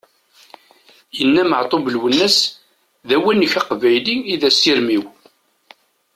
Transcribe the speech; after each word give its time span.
Yenna 1.17 1.43
Meɛtub 1.45 1.85
Lwennas: 1.95 2.37
"d 3.07 3.09
awanek 3.15 3.53
aqbayli 3.59 4.15
i 4.33 4.35
d 4.41 4.43
asirem-iw!" 4.49 5.05